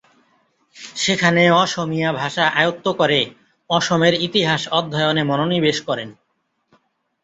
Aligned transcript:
সেখানে 0.95 1.43
অসমীয়া 1.53 2.09
ভাষা 2.13 2.45
আয়ত্ত 2.55 2.85
করে 2.91 3.19
অসমের 3.69 4.13
ইতিহাস 4.21 4.61
অধ্যয়নে 4.71 5.23
মনোনিবেশ 5.23 5.77
করেন। 5.81 6.09